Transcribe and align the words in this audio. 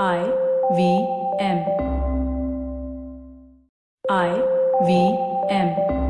I 0.00 0.24
V 0.72 1.06
M. 1.38 1.66
I 4.08 4.42
V 4.86 5.16
M. 5.50 6.01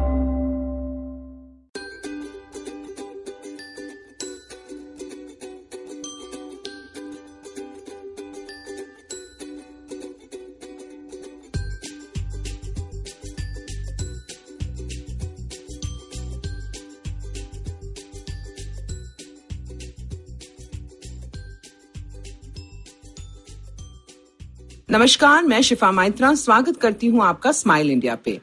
नमस्कार, 24.93 25.45
मैं 25.45 25.61
शिफा 25.62 25.90
माइत्रा, 25.93 26.35
स्वागत 26.35 26.76
करती 26.76 27.07
हूँ 27.07 27.22
आपका 27.25 27.50
स्माइल 27.53 27.90
इंडिया 27.90 28.14
पे। 28.14 28.39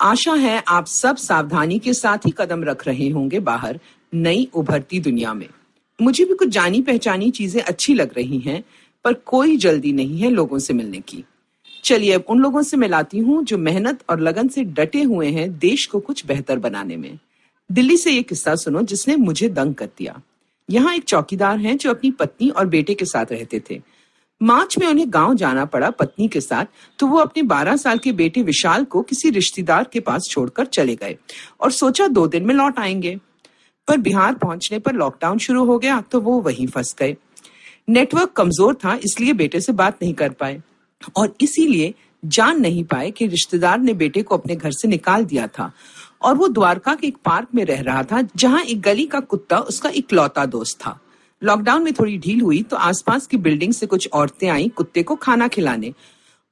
आशा 0.00 0.32
है 0.34 0.62
आप 0.68 0.86
सब 0.86 1.16
सावधानी 1.16 1.78
के 1.78 1.92
साथ 1.94 2.26
ही 2.26 2.32
कदम 2.38 2.64
रख 2.64 2.86
रहे 2.86 3.08
होंगे 3.08 3.40
बाहर 3.40 3.78
नई 4.12 4.48
उभरती 4.54 5.00
दुनिया 5.00 5.34
में। 5.34 5.46
मुझे 5.98 6.24
भी 6.24 6.34
कुछ 6.34 6.48
जानी 6.48 6.80
पहचानी 6.82 7.30
चीज़ें 7.30 7.62
अच्छी 7.62 7.94
लग 7.94 8.16
रही 8.16 8.38
हैं, 8.38 8.62
पर 9.04 9.12
कोई 9.12 9.56
जल्दी 9.56 9.92
नहीं 9.92 10.18
है 10.18 10.30
लोगों 10.30 10.58
से 10.58 10.74
मिलने 10.74 11.00
की। 11.00 11.24
चलिए 11.84 12.12
अब 12.12 12.24
उन 12.28 12.40
लोगों 12.40 12.62
से 12.62 12.76
मिलाती 12.76 13.18
हूँ 13.18 13.44
जो 13.44 13.58
मेहनत 13.58 14.04
और 14.10 14.20
लगन 14.20 14.48
से 14.48 14.64
डटे 14.64 15.02
हुए 15.02 15.30
हैं 15.30 15.58
देश 15.58 15.86
को 15.86 16.00
कुछ 16.00 16.26
बेहतर 16.26 16.58
बनाने 16.58 16.96
में। 16.96 17.18
दिल्ली 17.70 17.96
से 17.96 18.10
ये 18.10 18.22
किस्सा 18.22 18.54
सुनो 18.56 18.82
जिसने 18.82 19.16
मुझे 19.16 19.48
दंग 19.48 19.74
कर 19.74 19.86
दिया। 19.98 20.20
यहाँ 20.68 20.94
एक 20.94 21.04
चौकीदार 21.04 21.58
हैं 21.58 21.76
जो 21.76 21.90
अपनी 21.90 22.10
पत्नी 22.10 22.50
और 22.50 22.66
बेटे 22.66 22.94
के 22.94 23.04
साथ 23.04 23.32
रहते 23.32 23.62
थे। 23.70 23.80
मार्च 24.42 24.78
में 24.78 24.86
उन्हें 24.86 25.06
गाँव 25.08 25.34
जाना 25.34 25.64
पड़ा 25.64 25.90
पत्नी 25.90 26.28
के 26.28 26.40
साथ 26.40 26.66
तो 26.98 27.06
वो 27.06 27.18
अपने 27.18 27.42
12 27.42 27.76
साल 27.76 27.98
के 27.98 28.12
बेटे 28.12 28.42
विशाल 28.42 28.84
को 28.84 29.02
किसी 29.02 29.30
रिश्तेदार 29.30 29.88
के 29.92 30.00
पास 30.00 30.28
छोड़कर 30.30 30.66
चले 30.66 30.94
गए 30.96 31.16
और 31.60 31.70
सोचा 31.70 32.06
दो 32.06 32.26
दिन 32.26 32.46
में 32.46 32.54
लौट 32.54 32.78
आएँगे। 32.78 33.18
पर 33.88 33.96
बिहार 33.96 34.34
पहुँचने 34.34 34.78
पर 34.78 34.92
लॉकडाउन 34.92 35.38
शुरू 35.38 35.64
हो 35.64 35.78
गया 35.78 36.00
तो 36.00 36.20
वो 36.20 36.40
वहीं 36.40 36.66
फंस 36.66 36.94
गए। 36.98 37.16
नेटवर्क 37.88 38.32
कमज़ोर 38.32 38.74
था, 38.74 38.94
इसलिए 38.94 39.32
बेटे 39.32 39.60
से 39.60 39.72
बात 39.72 40.02
नहीं 40.02 40.14
कर 40.14 40.30
पाए। 40.30 40.62
और 41.16 41.34
इसीलिए 41.40 41.94
जान 42.24 42.60
नहीं 42.60 42.84
पाए 42.84 43.10
कि 43.10 43.26
रिश्तेदार 43.26 43.78
ने 43.78 43.94
बेटे 43.94 44.22
को 44.22 44.36
अपने 44.36 44.56
घर 44.56 44.72
से 44.72 44.88
निकाल 44.88 45.24
दिया 45.24 45.46
था। 45.46 45.72
और 46.22 46.34
वो 46.34 46.48
द्वारका 46.48 46.94
के 46.94 47.06
एक 47.06 47.16
पार्क 47.24 47.48
में 47.54 47.64
रह 47.64 47.80
रहा 47.80 48.02
था, 48.02 48.22
जहाँ 48.36 48.62
एक 48.62 48.80
गली 48.80 49.06
का 49.06 49.20
कुत्ता, 49.20 49.58
उसका 49.58 49.90
इकलौता 49.94 50.46
दोस्त 50.46 50.78
था। 50.80 50.98
लॉकडाउन 51.42 51.82
में 51.82 51.92
थोड़ी 51.92 52.16
ढील 52.18 52.40
हुई 52.40 52.62
तो 52.62 52.76
आसपास 52.78 53.26
की 53.26 53.36
बिल्डिंग 53.36 53.72
से 53.72 53.86
कुछ 53.86 54.08
औरतें 54.12 54.48
आई 54.48 54.68
कुत्ते 54.68 55.02
को 55.02 55.14
खाना 55.16 55.48
खिलाने 55.48 55.92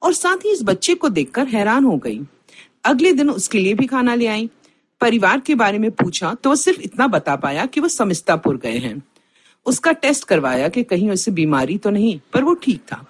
और 0.01 0.13
साथ 0.13 0.45
ही 0.45 0.51
इस 0.51 0.63
बच्चे 0.63 0.93
को 0.93 1.09
देखकर 1.09 1.47
हैरान 1.47 1.85
हो 1.85 1.97
गई। 1.97 2.19
अगले 2.85 3.11
दिन 3.13 3.29
उसके 3.29 3.59
लिए 3.59 3.73
भी 3.73 3.85
खाना 3.87 4.15
ले 4.15 4.27
आई। 4.27 4.49
परिवार 5.01 5.39
के 5.39 5.55
बारे 5.55 5.77
में 5.77 5.89
पूछा 5.91 6.33
तो 6.33 6.49
वो 6.49 6.55
सिर्फ़ 6.55 6.81
इतना 6.81 7.07
बता 7.07 7.35
पाया 7.35 7.65
कि 7.65 7.81
वो 7.81 7.87
समिस्तापुर 7.87 8.57
गए 8.57 8.77
हैं। 8.77 9.01
उसका 9.65 9.91
टेस्ट 9.93 10.23
करवाया 10.23 10.67
कि 10.69 10.83
कहीं 10.83 11.09
उसे 11.09 11.31
बीमारी 11.31 11.77
तो 11.77 11.89
नहीं, 11.89 12.19
पर 12.33 12.43
वो 12.43 12.53
ठीक 12.53 12.81
था। 12.81 13.05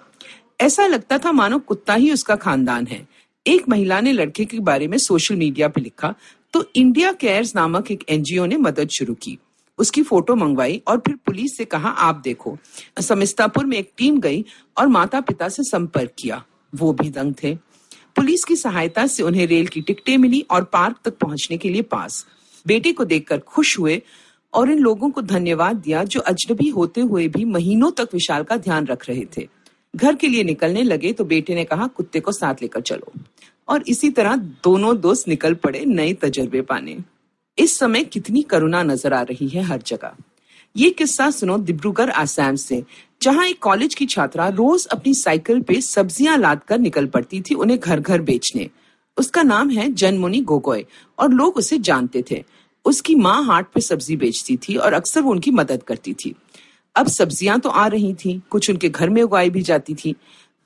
ऐसा 0.60 0.86
लगता 0.86 1.18
था 1.18 1.32
मानो 1.32 1.58
कुत्ता 1.58 1.94
ही 1.94 2.10
उसका 2.12 2.36
खानदान 2.36 2.86
है। 2.86 3.06
एक 3.46 3.68
महिला 3.68 4.00
ने 4.00 4.12
लड़के 4.12 4.44
के 4.44 4.58
बारे 4.60 4.88
में 4.88 4.98
सोशल 4.98 5.36
मीडिया 5.36 5.68
पर 5.68 5.80
लिखा 5.80 6.14
तो 6.54 6.64
इंडिया 6.76 7.12
केयर्स 7.12 7.54
नामक 7.56 7.90
एक 7.90 8.04
एनजीओ 8.08 8.46
ने 8.46 8.56
मदद 8.56 8.88
शुरू 8.88 9.14
की। 9.14 9.38
उसकी 9.82 10.02
फ़ोटो 10.02 10.34
मंगवाई 10.34 10.80
और 10.88 10.98
फिर 10.98 11.16
पुलिस 11.26 11.56
से 11.56 11.64
कहा, 11.64 11.88
आप 11.88 12.20
देखो। 12.24 12.56
समिस्तापुर 13.00 13.66
में 13.66 13.76
एक 13.78 13.90
टीम 13.96 14.20
गई 14.20 14.44
और 14.78 14.86
माता 14.88 15.20
पिता 15.20 15.48
से 15.48 15.62
संपर्क 15.62 16.10
किया। 16.18 16.42
वो 16.72 16.92
भी 16.92 17.08
दंग 17.10 17.34
थे। 17.42 17.54
पुलिस 18.16 18.44
की 18.44 18.56
सहायता 18.56 19.06
से 19.06 19.22
उन्हें 19.22 19.46
रेल 19.46 19.66
की 19.66 19.80
टिकटें 19.80 20.16
मिली 20.18 20.40
और 20.50 20.64
पार्क 20.64 20.96
तक 21.04 21.16
पहुँचने 21.18 21.56
के 21.56 21.68
लिए 21.68 21.82
पास। 21.82 22.26
बेटे 22.66 22.92
को 22.92 23.04
देखकर 23.04 23.38
खुश 23.38 23.78
हुए 23.78 24.00
और 24.52 24.70
इन 24.70 24.78
लोगों 24.78 25.10
को 25.10 25.22
धन्यवाद 25.22 25.76
दिया 25.76 26.04
जो 26.04 26.20
अजनबी 26.20 26.68
होते 26.68 27.00
हुए 27.00 27.28
भी 27.28 27.44
महीनों 27.44 27.90
तक 27.90 28.08
विशाल 28.14 28.42
का 28.42 28.56
ध्यान 28.56 28.86
रख 28.86 29.08
रहे 29.08 29.26
थे। 29.36 29.48
घर 29.96 30.14
के 30.14 30.28
लिए 30.28 30.44
निकलने 30.44 30.82
लगे 30.82 31.12
तो 31.12 31.24
बेटे 31.24 31.54
ने 31.54 31.64
कहा, 31.64 31.86
कुत्ते 31.86 32.20
को 32.20 32.32
साथ 32.32 32.62
लेकर 32.62 32.80
चलो। 32.80 33.12
और 33.68 33.84
इसी 33.88 34.10
तरह 34.10 34.36
दोनों 34.64 34.96
दोस्त 35.00 35.28
निकल 35.28 35.54
पड़े 35.54 35.84
नए 35.84 36.12
तजर्बे 36.12 36.60
पाने। 36.62 36.98
इस 37.58 37.78
समय 37.78 38.04
कितनी 38.04 38.42
करुणा 38.42 38.82
नज़र 38.82 39.12
आ 39.12 39.22
रही 39.22 39.48
है 39.48 39.62
हर 39.62 39.82
जगह। 39.86 40.14
ये 40.76 40.90
किस्सा 40.90 41.30
सुनो 41.30 41.56
डिब्रूगढ़ 41.58 42.10
आसाम 42.10 42.56
से, 42.56 42.82
जहाँ 43.22 43.46
एक 43.46 43.58
कॉलेज 43.62 43.94
की 43.94 44.06
छात्रा 44.06 44.48
रोज 44.50 44.86
अपनी 44.86 45.14
साइकिल 45.14 45.60
पे 45.60 45.80
सब्ज़ियाँ 45.80 46.36
लाद 46.38 46.62
कर 46.68 46.78
निकल 46.78 47.06
पड़ती 47.06 47.40
थी 47.40 47.54
उन्हें 47.54 47.78
घर 47.78 48.00
घर 48.00 48.20
बेचने। 48.22 48.68
उसका 49.16 49.42
नाम 49.42 49.70
है 49.70 49.90
जनमुनि 49.92 50.40
गोगोय 50.42 50.84
और 51.18 51.32
लोग 51.32 51.56
उसे 51.56 51.78
जानते 51.80 52.24
थे। 52.30 52.42
उसकी 52.84 53.14
माँ 53.14 53.44
हाट 53.44 53.66
पे 53.74 53.80
सब्ज़ी 53.80 54.16
बेचती 54.16 54.56
थी 54.58 54.76
और 54.76 54.92
अक्सर 54.92 55.20
वो 55.22 55.30
उनकी 55.30 55.50
मदद 55.50 55.82
करती 55.82 56.14
थी। 56.14 56.34
अब 56.96 57.08
सब्ज़ियाँ 57.08 57.58
तो 57.60 57.68
आ 57.68 57.86
रही 57.86 58.12
थी, 58.14 58.40
कुछ 58.50 58.70
उनके 58.70 58.88
घर 58.88 59.10
में 59.10 59.22
उगाई 59.22 59.50
भी 59.50 59.62
जाती 59.62 59.94
थी, 59.94 60.14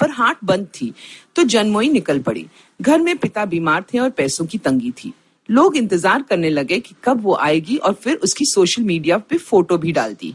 पर 0.01 0.11
हाट 0.11 0.39
बंद 0.45 0.67
थी 0.75 0.93
तो 1.37 1.43
जनमोई 1.45 1.89
निकल 1.89 2.21
पड़ी। 2.21 2.47
घर 2.81 3.01
में 3.01 3.17
पिता 3.19 3.45
बीमार 3.45 3.85
थे 3.93 3.99
और 3.99 4.11
पैसों 4.11 4.47
की 4.47 4.59
तंगी 4.59 4.91
थी। 4.95 5.13
लोग 5.49 5.77
इंतज़ार 5.77 6.23
करने 6.23 6.51
लगे 6.51 6.79
कि 6.81 6.95
कब 7.05 7.23
वो 7.23 7.34
आएगी 7.34 7.77
और 7.77 7.95
फिर 7.95 8.17
उसकी 8.17 8.45
सोशल 8.45 8.83
मीडिया 8.83 9.19
पे 9.19 9.37
फ़ोटो 9.39 9.79
भी 9.79 9.93
डाल 9.93 10.15
दी 10.15 10.34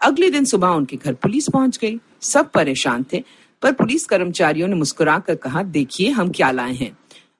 अगले 0.00 0.30
दिन 0.30 0.44
सुबह 0.44 0.68
उनके 0.68 0.96
घर 0.96 1.14
पुलिस 1.14 1.48
पहुँच 1.48 1.78
गई। 1.78 1.98
सब 2.22 2.50
परेशान 2.50 3.04
थे, 3.12 3.22
पर 3.62 3.72
पुलिस 3.72 4.06
कर्मचारियों 4.06 4.68
ने 4.68 4.74
मुस्कुरा 4.74 5.18
कर 5.18 5.34
कहा, 5.34 5.62
देखिए, 5.62 6.08
हम 6.10 6.30
क्या 6.30 6.50
लाए 6.50 6.72
हैं। 6.72 6.96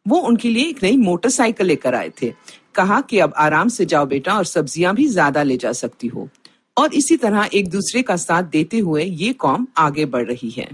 वो 0.06 0.18
उनके 0.18 0.48
लिए 0.48 0.68
एक 0.68 0.82
नई 0.82 0.96
मोटरसाइकिल 0.96 1.66
लेकर 1.66 1.94
आए 1.94 2.10
थे। 2.22 2.32
कहा 2.74 3.00
कि, 3.00 3.18
अब 3.18 3.32
आराम 3.36 3.68
से 3.68 3.84
जाओ 3.84 4.06
बेटा 4.06 4.36
और 4.36 4.44
सब्ज़ियाँ 4.44 4.94
भी 4.94 5.06
ज़्यादा 5.08 5.42
ले 5.42 5.56
जा 5.56 5.72
सकती 5.72 6.08
हो। 6.08 6.28
और 6.76 6.94
इसी 6.94 7.16
तरह 7.16 7.48
एक 7.54 7.68
दूसरे 7.68 8.02
का 8.02 8.16
साथ 8.16 8.42
देते 8.42 8.78
हुए 8.78 9.04
ये 9.04 9.32
कौम 9.32 9.66
आगे 9.78 10.06
बढ़ 10.06 10.26
रही 10.26 10.50
है। 10.50 10.68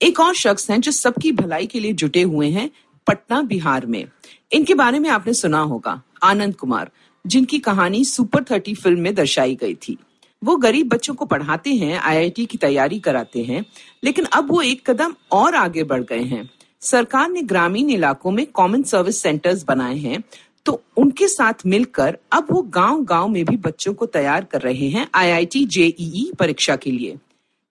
एक 0.00 0.20
और 0.20 0.34
शख्स 0.34 0.70
हैं 0.70 0.80
जो 0.80 0.92
सबकी 0.92 1.32
भलाई 1.32 1.66
के 1.66 1.80
लिए 1.80 1.92
जुटे 1.92 2.22
हुए 2.22 2.48
हैं 2.50 2.70
पटना, 3.06 3.40
बिहार 3.42 3.86
में। 3.86 4.04
इनके 4.52 4.74
बारे 4.74 4.98
में 4.98 5.08
आपने 5.10 5.34
सुना 5.34 5.60
होगा। 5.60 6.00
आनंद 6.22 6.56
कुमार, 6.56 6.90
जिनकी 7.24 7.58
कहानी 7.58 8.04
सुपर 8.04 8.44
थर्टी 8.44 8.74
फ़िल्म 8.74 9.00
में 9.00 9.14
दर्शाई 9.14 9.54
गई 9.54 9.74
थी। 9.78 9.96
वो 10.42 10.56
गरीब 10.56 10.88
बच्चों 10.88 11.14
को 11.14 11.24
पढ़ाते 11.24 11.70
हैं, 11.70 11.98
आईआईटी 11.98 12.46
की 12.46 12.58
तैयारी 12.58 12.98
कराते 13.00 13.42
हैं, 13.42 13.64
लेकिन 14.04 14.24
अब 14.24 14.50
वो 14.50 14.60
एक 14.62 14.90
कदम 14.90 15.14
और 15.32 15.54
आगे 15.54 15.84
बढ़ 15.84 16.02
गए 16.02 16.22
हैं। 16.22 16.48
सरकार 16.82 17.28
ने 17.30 17.42
ग्रामीण 17.42 17.90
इलाकों 17.90 18.30
में 18.30 18.46
कॉमन 18.46 18.82
सर्विस 18.82 19.20
सेंटर्स 19.22 19.64
बनाए 19.64 19.96
हैं 19.96 20.22
तो 20.66 20.82
उनके 20.96 21.26
साथ 21.28 21.66
मिलकर 21.66 22.16
अब 22.32 22.46
वो 22.50 22.60
गाँव 22.62 23.02
गाँव 23.04 23.28
में 23.28 23.44
भी 23.44 23.56
बच्चों 23.56 23.92
को 23.94 24.06
तैयार 24.06 24.44
कर 24.44 24.60
रहे 24.60 24.88
हैं 24.88 25.06
आईआईटी 25.14 25.64
जेईई 25.66 26.30
परीक्षा 26.38 26.76
के 26.76 26.90
लिए। 26.90 27.16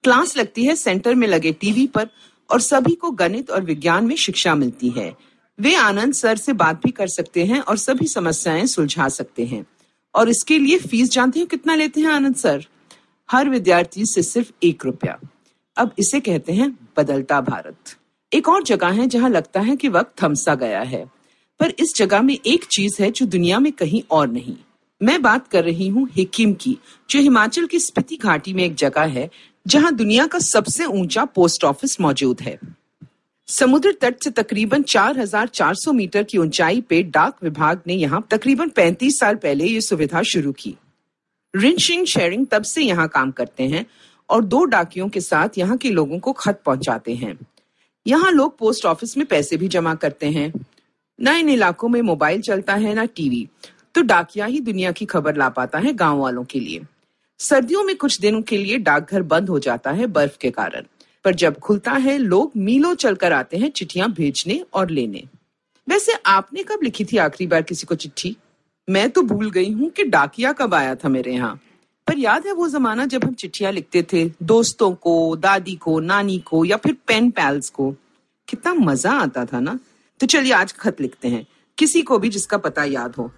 क्लास 0.03 0.35
लगती 0.37 0.63
है 0.65 0.75
सेंटर 0.75 1.15
में 1.15 1.27
लगे 1.27 1.51
टीवी 1.51 1.85
पर 1.87 2.07
और 2.49 2.61
सभी 2.61 2.95
को 2.95 3.11
गणित 3.11 3.51
और 3.51 3.63
विज्ञान 3.63 4.05
में 4.05 4.15
शिक्षा 4.15 4.55
मिलती 4.55 4.89
है। 4.89 5.15
वे 5.59 5.75
आनंद 5.75 6.13
सर 6.13 6.37
से 6.37 6.53
बात 6.53 6.75
भी 6.85 6.91
कर 6.91 7.07
सकते 7.07 7.45
हैं 7.45 7.59
और 7.59 7.77
सभी 7.77 8.07
समस्याएँ 8.07 8.65
सुलझा 8.65 9.09
सकते 9.09 9.45
हैं। 9.45 9.65
और 10.15 10.29
इसके 10.29 10.59
लिए 10.59 10.79
फ़ीस 10.79 11.09
जानते 11.11 11.39
हो, 11.39 11.45
कितना 11.45 11.75
लेते 11.75 12.01
हैं 12.01 12.07
आनंद 12.07 12.35
सर? 12.35 12.65
हर 13.31 13.49
विद्यार्थी 13.49 14.05
से 14.05 14.23
सिर्फ़ 14.23 14.51
एक 14.63 14.85
रुपया। 14.85 15.19
अब 15.77 15.91
इसे 15.99 16.19
कहते 16.19 16.53
हैं 16.53 16.89
बदलता 16.97 17.41
भारत। 17.41 17.75
एक 18.33 18.49
और 18.49 18.63
जगह 18.63 18.87
है 18.87 19.07
जहाँ 19.07 19.29
लगता 19.29 19.59
है 19.59 19.75
कि 19.75 19.89
वक्त 19.89 20.23
थमसा 20.23 20.55
गया 20.55 20.81
है। 20.81 21.11
पर 21.59 21.73
इस 21.79 21.93
जगह 21.95 22.21
में 22.21 22.37
एक 22.45 22.65
चीज़ 22.65 23.03
है 23.03 23.11
जो 23.11 23.25
दुनिया 23.25 23.59
में 23.59 23.71
कहीं 23.71 24.01
और 24.11 24.27
नहीं। 24.27 24.55
मैं 25.03 25.21
बात 25.21 25.47
कर 25.47 25.63
रही 25.63 25.87
हूँ 25.87 26.09
हिकिम 26.11 26.53
की, 26.53 26.77
जो 27.09 27.19
हिमाचल 27.19 27.65
की 27.65 27.79
स्पीति 27.79 28.15
घाटी 28.15 28.53
में 28.53 28.63
एक 28.63 28.75
जगह 28.75 29.01
है 29.01 29.29
जहाँ 29.67 29.95
दुनिया 29.95 30.27
का 30.27 30.39
सबसे 30.39 30.85
ऊँचा 30.85 31.25
पोस्ट 31.25 31.63
ऑफ़िस 31.63 32.01
मौजूद 32.01 32.41
है। 32.41 32.59
समुद्र 33.47 33.97
तट 34.01 34.23
से 34.23 34.29
तकरीबन 34.29 34.83
4,400 34.83 35.93
मीटर 35.93 36.23
की 36.23 36.37
ऊंचाई 36.37 36.81
पे 36.81 37.03
डाक 37.03 37.43
विभाग 37.43 37.81
ने 37.87 37.93
यहाँ 37.93 38.27
तकरीबन 38.31 38.69
35 38.69 39.19
साल 39.19 39.35
पहले 39.35 39.65
ये 39.65 39.81
सुविधा 39.81 40.21
शुरू 40.21 40.51
की। 40.51 40.75
रिंशिंग 41.55 42.05
शेयरिंग 42.05 42.47
तब 42.47 42.63
से 42.63 42.81
यहाँ 42.81 43.07
काम 43.07 43.31
करते 43.31 43.63
हैं 43.63 43.85
और 44.29 44.43
दो 44.43 44.65
डाकियों 44.65 45.09
के 45.09 45.21
साथ 45.21 45.49
यहाँ 45.57 45.77
के 45.77 45.89
लोगों 45.89 46.19
को 46.19 46.31
खत 46.31 46.61
पहुंचाते 46.65 47.15
हैं। 47.15 47.37
यहाँ 48.07 48.31
लोग 48.31 48.57
पोस्ट 48.57 48.85
ऑफ़िस 48.85 49.17
में 49.17 49.25
पैसे 49.27 49.57
भी 49.57 49.67
जमा 49.67 49.95
करते 49.95 50.29
हैं। 50.29 50.53
न 51.21 51.27
इन 51.27 51.49
इलाकों 51.49 51.89
में 51.89 52.01
मोबाइल 52.01 52.41
चलता 52.41 52.75
है 52.75 52.93
ना 52.93 53.05
टीवी। 53.05 53.47
तो 53.95 54.01
डाकिया 54.01 54.45
ही 54.45 54.59
दुनिया 54.59 54.91
की 54.91 55.05
खबर 55.05 55.35
ला 55.35 55.49
पाता 55.49 55.79
है 55.79 55.93
गाँव 55.93 56.17
वालों 56.17 56.43
के 56.43 56.59
लिए। 56.59 56.81
सर्दियों 57.39 57.83
में 57.83 57.97
कुछ 57.97 58.19
दिनों 58.19 58.41
के 58.41 58.57
लिए 58.57 58.77
डाकघर 58.77 59.21
बंद 59.21 59.49
हो 59.49 59.59
जाता 59.59 59.91
है 59.91 60.07
बर्फ़ 60.07 60.37
के 60.37 60.51
कारण। 60.51 60.83
पर 61.25 61.35
जब 61.35 61.59
खुलता 61.59 61.91
है, 61.91 62.17
लोग 62.17 62.51
मीलों 62.57 62.95
चलकर 62.95 63.33
आते 63.33 63.57
हैं 63.57 63.71
चिट्ठियाँ 63.71 64.11
भेजने 64.11 64.65
और 64.73 64.89
लेने। 64.89 65.23
वैसे 65.89 66.13
आपने 66.25 66.63
कब 66.63 66.79
लिखी 66.83 67.05
थी 67.05 67.17
आखिरी 67.17 67.47
बार 67.47 67.61
किसी 67.61 67.85
को 67.87 67.95
चिट्ठी? 67.95 68.37
मैं 68.89 69.09
तो 69.09 69.21
भूल 69.21 69.51
गई 69.51 69.71
हूँ 69.71 69.89
कि 69.89 70.03
डाकिया 70.03 70.51
कब 70.51 70.73
आया 70.73 70.95
था 70.95 71.09
मेरे 71.09 71.33
यहाँ। 71.33 71.59
पर 72.07 72.17
याद 72.17 72.45
है 72.45 72.51
वो 72.51 72.69
जमाना 72.69 73.05
जब 73.05 73.23
हम 73.23 73.33
चिट्ठियाँ 73.33 73.71
लिखते 73.71 74.03
थे, 74.13 74.31
दोस्तों 74.43 74.93
को, 74.93 75.35
दादी 75.35 75.75
को, 75.75 75.99
नानी 75.99 76.39
को 76.39 76.65
या 76.65 76.77
फिर 76.77 76.93
पेन 76.93 77.31
पैल्स 77.31 77.69
को। 77.69 77.95
कितना 78.47 78.73
मज़ा 78.73 79.11
आता 79.11 79.45
था 79.45 79.59
ना? 79.59 79.79
तो 80.19 80.27
चलिए 80.27 80.53
आज 80.53 80.73
खत 80.73 81.01
लिखते 81.01 81.27
हैं। 81.27 81.47
किसी 81.77 82.01
को 82.01 82.19
भी 82.19 82.29
जिसका 82.29 82.57
पता 82.57 82.83
याद 82.83 83.15
हो। 83.15 83.31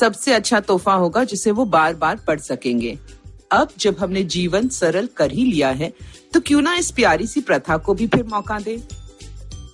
सबसे 0.00 0.32
अच्छा 0.32 0.60
तोहफा 0.60 0.94
होगा 0.94 1.24
जिसे 1.24 1.50
वो 1.50 1.64
बार 1.64 1.94
बार 1.94 2.16
पढ़ 2.16 2.40
सकेंगे। 2.40 2.98
अब 3.54 3.68
जब 3.78 3.96
हमने 3.98 4.22
जीवन 4.24 4.68
सरल 4.68 5.08
कर 5.16 5.32
ही 5.32 5.44
लिया 5.44 5.68
है 5.70 5.92
तो 6.32 6.40
क्यों 6.40 6.62
ना 6.62 6.74
इस 6.74 6.90
प्यारी 6.90 7.26
सी 7.26 7.40
प्रथा 7.40 7.76
को 7.76 7.94
भी 7.94 8.06
फिर 8.06 8.24
मौका 8.24 8.58
दे? 8.58 8.82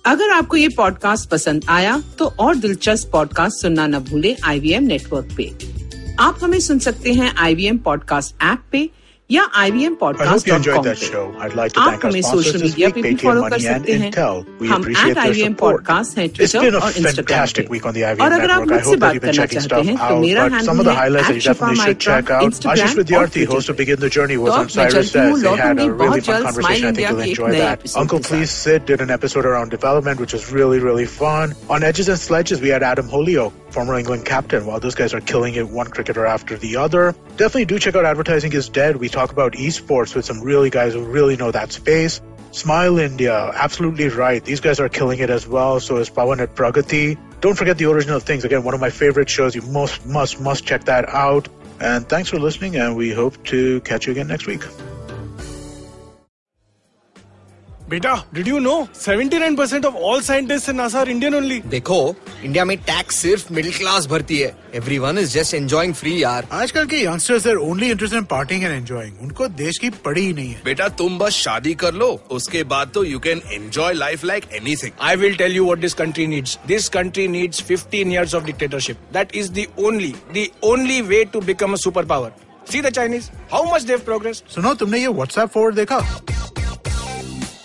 अगर 0.05 0.29
आपको 0.29 0.57
ये 0.57 0.69
पॉडकास्ट 0.69 1.29
पसंद 1.29 1.65
आया 1.69 2.03
तो 2.19 2.25
और 2.25 2.55
दिलचस्प 2.55 3.11
पॉडकास्ट 3.11 3.61
सुनना 3.61 3.87
न 3.87 3.99
भूले 3.99 4.35
आईवीएम 4.43 4.83
नेटवर्क 4.83 5.35
पे। 5.37 5.51
आप 6.19 6.39
हमें 6.43 6.59
सुन 6.59 6.79
सकते 6.79 7.13
हैं 7.13 7.33
आईवीएम 7.35 7.77
पॉडकास्ट 7.77 8.43
ऐप 8.43 8.63
पे 8.71 8.89
या 9.30 9.42
IVM 9.60 9.92
I 9.92 9.96
hope 9.96 10.00
podcast 10.00 10.46
you 10.48 10.52
dot 10.52 10.60
enjoyed 10.60 10.74
com 10.76 10.84
that 10.86 10.98
पे 10.98 11.06
show. 11.12 11.22
I'd 11.44 11.54
like 11.60 11.72
to 11.76 11.80
आप 11.80 11.86
thank 11.90 12.04
our 12.04 12.10
हमें 12.10 12.20
sponsors 12.22 12.44
social 12.44 12.60
this 12.60 12.70
media 12.70 12.88
week, 12.88 12.94
पे 12.94 13.02
भी 13.02 13.14
Paytm 13.14 13.22
फॉलो 13.26 13.40
कर 13.42 13.48
Money 13.50 13.66
and 13.66 13.78
सकते 13.78 13.92
हैं 13.92 14.10
Intel. 14.10 14.36
We 14.60 14.68
हम 14.72 14.82
appreciate 14.82 15.08
at 15.10 15.14
their 15.16 15.24
IVM 15.24 15.54
support. 15.54 15.60
Podcast 15.60 16.18
हैं 16.18 16.26
It's 16.26 16.36
ट्विटर 16.36 16.60
been 16.66 16.76
a 16.76 16.82
और 16.84 16.92
इंस्टाग्राम 17.00 17.40
fantastic 17.40 17.66
पे 17.66 17.74
week 17.74 17.86
on 17.90 17.96
the 17.96 18.04
IVM 18.10 18.22
और 18.26 18.32
अगर 18.36 18.50
आप 18.50 18.62
network. 18.62 18.70
I 18.70 18.76
मुझसे 18.76 18.90
hope 18.90 19.00
that 19.00 19.00
बात 19.06 19.14
you've 19.16 19.24
been 19.26 19.34
करना 19.34 19.42
checking 19.42 19.66
चाहते 19.66 19.88
हैं 19.88 19.96
stuff 19.96 20.08
तो 20.08 20.14
out. 20.14 20.22
मेरा 20.26 20.44
But 20.46 20.62
some 20.68 20.68
of 20.68 20.70
handle 20.76 20.84
the 20.84 20.94
है 20.94 21.00
highlights 21.00 21.28
that 21.30 21.38
you 21.40 21.44
definitely 21.48 21.80
should 21.82 22.00
check 22.06 22.30
out. 22.36 22.60
Ashish 22.74 22.94
Vidyarthi, 23.00 23.44
host 23.54 23.72
of 23.74 23.78
Begin 23.82 24.00
the 24.06 24.12
Journey, 24.18 24.38
was 24.44 24.54
on 24.58 24.70
तो 24.70 24.78
मैं 24.78 24.88
Cyrus 24.90 25.10
चलती 25.12 25.26
हूँ 25.26 25.34
Says. 25.34 25.42
They 25.42 25.56
had 25.62 25.76
लौटूंगी 25.76 25.88
a 25.88 25.98
बहुत 25.98 26.06
really 26.06 26.20
fun 26.20 26.30
जल्द 26.30 26.46
smile 26.46 26.46
conversation. 26.46 26.86
I 26.86 26.94
think 26.94 26.94
India 26.94 27.10
you'll 27.10 27.24
के 27.24 27.30
एक 27.30 27.36
enjoy 27.36 27.50
नए 27.56 27.60
that. 27.64 27.78
एपिसोड 27.82 28.00
Uncle 28.04 28.18
के 28.18 28.28
साथ 28.28 28.30
Please 28.30 28.56
Sid 28.62 28.86
did 28.92 29.04
an 29.08 29.14
episode 29.18 29.50
around 29.52 29.76
development, 29.78 30.24
which 30.26 30.36
was 30.38 30.48
really, 30.60 30.80
really 30.88 31.08
fun. 31.18 31.56
On 31.76 31.88
Edges 31.92 32.12
and 32.14 32.24
Sledges, 32.28 32.64
we 32.68 32.74
had 32.76 32.88
Adam 32.92 33.12
Holyoke, 33.16 33.59
former 33.71 33.97
England 33.97 34.25
captain. 34.25 34.65
While 34.65 34.79
those 34.79 34.95
guys 34.95 35.13
are 35.13 35.21
killing 35.21 35.55
it, 35.55 35.69
one 35.69 35.87
cricketer 35.87 36.25
after 36.25 36.57
the 36.57 36.77
other. 36.77 37.13
Definitely 37.37 37.65
do 37.65 37.79
check 37.79 37.95
out 37.95 38.05
Advertising 38.05 38.53
is 38.53 38.69
Dead. 38.69 38.97
We 38.97 39.09
talk 39.09 39.31
about 39.31 39.53
esports 39.53 40.15
with 40.15 40.25
some 40.25 40.41
really 40.41 40.69
guys 40.69 40.93
who 40.93 41.03
really 41.03 41.37
know 41.37 41.51
that 41.51 41.71
space. 41.71 42.21
Smile 42.51 42.99
India, 42.99 43.51
absolutely 43.55 44.09
right. 44.09 44.43
These 44.43 44.59
guys 44.59 44.79
are 44.79 44.89
killing 44.89 45.19
it 45.19 45.29
as 45.29 45.47
well. 45.47 45.79
So 45.79 45.97
is 45.97 46.09
Pawan 46.09 46.39
at 46.39 46.55
Pragati. 46.55 47.17
Don't 47.39 47.55
forget 47.55 47.77
the 47.77 47.85
original 47.85 48.19
things. 48.19 48.43
Again, 48.43 48.63
one 48.63 48.73
of 48.73 48.81
my 48.81 48.89
favorite 48.89 49.29
shows. 49.29 49.55
You 49.55 49.61
must, 49.61 50.05
must, 50.05 50.41
must 50.41 50.65
check 50.65 50.83
that 50.85 51.07
out. 51.09 51.47
And 51.79 52.07
thanks 52.07 52.29
for 52.29 52.39
listening. 52.39 52.75
And 52.75 52.97
we 52.97 53.11
hope 53.11 53.41
to 53.45 53.79
catch 53.81 54.05
you 54.05 54.11
again 54.11 54.27
next 54.27 54.47
week. 54.47 54.63
बेटा 57.91 58.13
did 58.33 58.47
you 58.47 58.59
know 58.59 58.73
79% 58.97 59.85
of 59.85 59.95
all 60.09 60.21
scientist 60.21 60.69
in 60.69 60.75
NASA 60.75 60.99
are 60.99 61.09
Indian 61.09 61.35
only 61.35 61.59
देखो 61.69 61.97
India 62.43 62.65
में 62.65 62.77
tax 62.89 63.15
सिर्फ़ 63.21 63.51
middle 63.53 63.73
class 63.77 64.05
भरती 64.09 64.37
है 64.37 64.53
everyone 64.75 65.17
is 65.19 65.33
just 65.33 65.53
enjoying 65.53 65.93
free 65.93 66.13
यार 66.23 66.47
आजकल 66.51 66.85
के 66.93 67.01
youngsters 67.03 67.47
are 67.47 67.55
only 67.69 67.89
interested 67.91 68.19
in 68.19 68.25
partying 68.31 68.63
and 68.63 68.73
enjoying 68.73 69.21
उनको 69.23 69.47
देश 69.63 69.77
की 69.77 69.89
पड़ी 70.05 70.25
ही 70.25 70.33
नहीं 70.33 70.49
है 70.49 70.61
बेटा 70.65 70.87
तुम 71.01 71.17
बस 71.19 71.41
शादी 71.47 71.73
कर 71.83 71.93
लो 71.93 72.09
उसके 72.31 72.63
बाद 72.73 72.91
तो 72.95 73.03
you 73.03 73.19
can 73.27 73.41
enjoy 73.51 73.93
life 73.93 74.23
like 74.25 74.45
anything 74.53 74.91
I 75.11 75.15
will 75.23 75.35
tell 75.35 75.51
you 75.51 75.63
what 75.65 75.81
this 75.81 75.93
country 75.95 76.27
needs. 76.27 76.51
This 76.65 76.87
country 76.89 77.27
needs 77.27 77.59
15 77.71 78.11
years 78.11 78.33
of 78.33 78.45
dictatorship. 78.45 78.97
That 79.11 79.35
is 79.35 79.51
the 79.51 79.67
only, 79.79 80.13
the 80.31 80.45
only 80.63 81.01
way 81.03 81.23
to 81.35 81.41
become 81.41 81.73
a 81.73 81.81
superpower. 81.85 82.31
See 82.65 82.81
the 82.81 82.91
Chinese, 82.91 83.31
how 83.49 83.63
much 83.65 83.89
they've 83.89 84.05
progressed. 84.05 84.53
सुनो 84.55 84.73
तुमने 84.75 84.99
ये 84.99 85.07
WhatsApp 85.09 85.49
forward 85.49 85.75
देखा 85.75 85.99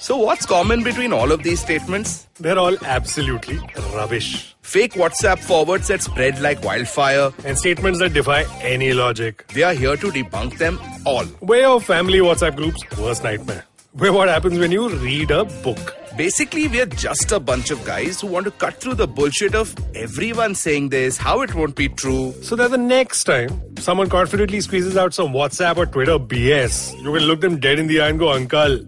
So 0.07 0.17
what's 0.17 0.47
common 0.47 0.85
between 0.85 1.13
all 1.13 1.33
of 1.33 1.43
these 1.43 1.59
statements? 1.59 2.29
They're 2.39 2.61
all 2.61 2.77
absolutely 2.85 3.59
rubbish. 3.93 4.55
Fake 4.63 4.93
WhatsApp 4.93 5.41
forwards 5.41 5.89
that 5.89 6.01
spread 6.01 6.41
like 6.41 6.63
wildfire. 6.63 7.33
And 7.45 7.59
statements 7.59 7.99
that 7.99 8.15
defy 8.15 8.45
any 8.63 8.93
logic. 8.93 9.45
They 9.49 9.65
are 9.65 9.75
here 9.75 9.97
to 9.97 10.07
debunk 10.13 10.59
them 10.59 10.79
all. 11.05 11.25
Way 11.41 11.65
of 11.65 11.85
family 11.85 12.21
WhatsApp 12.21 12.55
groups, 12.55 12.85
worst 12.97 13.25
nightmare. 13.25 13.65
Where 13.95 14.13
what 14.13 14.29
happens 14.29 14.61
when 14.61 14.71
you 14.71 14.91
read 14.91 15.33
a 15.33 15.45
book. 15.45 15.97
Basically, 16.17 16.69
we're 16.69 16.87
just 16.87 17.33
a 17.33 17.41
bunch 17.41 17.73
of 17.73 17.85
guys 17.85 18.21
who 18.21 18.29
want 18.29 18.45
to 18.45 18.53
cut 18.53 18.81
through 18.81 18.95
the 18.95 19.09
bullshit 19.09 19.57
of 19.57 19.75
everyone 19.97 20.55
saying 20.55 20.91
this, 20.91 21.17
how 21.17 21.43
it 21.43 21.53
won't 21.53 21.75
be 21.75 21.89
true. 21.89 22.33
So 22.43 22.55
that 22.55 22.71
the 22.71 22.79
next 22.79 23.25
time 23.25 23.77
someone 23.79 24.09
confidently 24.09 24.61
squeezes 24.61 24.97
out 24.97 25.15
some 25.15 25.33
WhatsApp 25.33 25.77
or 25.77 25.87
Twitter 25.87 26.17
BS, 26.17 26.97
you 27.03 27.13
can 27.13 27.25
look 27.25 27.41
them 27.41 27.59
dead 27.59 27.81
in 27.81 27.89
the 27.89 28.01
eye 28.01 28.09
and 28.09 28.21
go, 28.21 28.31
Uncle, 28.31 28.79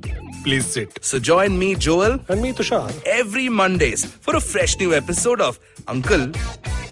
please 0.45 0.67
sit. 0.67 0.99
So 1.03 1.19
join 1.19 1.59
me, 1.59 1.75
Joel, 1.75 2.21
And 2.29 2.41
me, 2.43 2.53
Tushar. 2.53 2.91
every 3.07 3.49
Mondays 3.49 4.05
for 4.05 4.37
a 4.37 4.41
fresh 4.41 4.79
new 4.79 4.95
episode 4.95 5.41
of 5.41 5.59
Uncle, 5.87 6.31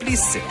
Please 0.00 0.22
Sit. 0.22 0.42